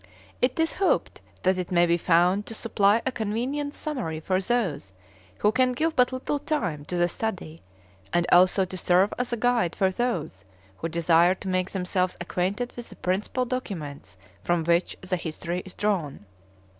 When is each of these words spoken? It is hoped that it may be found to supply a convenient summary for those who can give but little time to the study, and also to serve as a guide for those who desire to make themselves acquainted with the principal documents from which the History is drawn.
It 0.41 0.59
is 0.59 0.71
hoped 0.73 1.21
that 1.43 1.59
it 1.59 1.69
may 1.71 1.85
be 1.85 1.95
found 1.95 2.47
to 2.47 2.55
supply 2.55 3.03
a 3.05 3.11
convenient 3.11 3.75
summary 3.75 4.19
for 4.19 4.41
those 4.41 4.93
who 5.37 5.51
can 5.51 5.73
give 5.73 5.95
but 5.95 6.11
little 6.11 6.39
time 6.39 6.85
to 6.85 6.97
the 6.97 7.07
study, 7.07 7.61
and 8.11 8.25
also 8.31 8.65
to 8.65 8.77
serve 8.79 9.13
as 9.19 9.31
a 9.31 9.37
guide 9.37 9.75
for 9.75 9.91
those 9.91 10.43
who 10.77 10.89
desire 10.89 11.35
to 11.35 11.47
make 11.47 11.69
themselves 11.69 12.17
acquainted 12.19 12.73
with 12.75 12.89
the 12.89 12.95
principal 12.95 13.45
documents 13.45 14.17
from 14.43 14.63
which 14.63 14.97
the 15.01 15.17
History 15.17 15.61
is 15.67 15.75
drawn. 15.75 16.25